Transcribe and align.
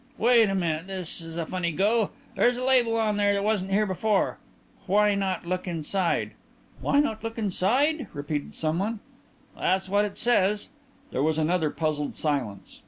"Wait 0.17 0.49
a 0.49 0.55
minute. 0.55 0.87
This 0.87 1.21
is 1.21 1.35
a 1.35 1.45
funny 1.45 1.71
go. 1.71 2.09
There's 2.35 2.57
a 2.57 2.63
label 2.63 2.97
on 2.97 3.17
that 3.17 3.43
wasn't 3.43 3.69
here 3.69 3.85
before. 3.85 4.39
'Why 4.87 5.13
not 5.13 5.45
look 5.45 5.67
inside?'" 5.67 6.31
"'Why 6.79 6.99
not 6.99 7.23
look 7.23 7.37
inside?'" 7.37 8.07
repeated 8.11 8.55
someone. 8.55 8.99
"That's 9.55 9.87
what 9.89 10.05
it 10.05 10.17
says." 10.17 10.69
There 11.11 11.21
was 11.21 11.37
another 11.37 11.69
puzzled 11.69 12.15
silence. 12.15 12.79